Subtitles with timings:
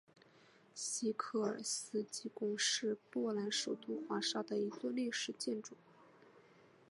[0.73, 5.77] 西科尔斯基宫是波兰首都华沙的一座历史建筑。